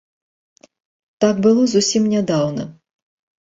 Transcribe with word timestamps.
Так 1.25 1.35
было 1.47 1.61
зусім 1.75 2.03
нядаўна. 2.15 2.67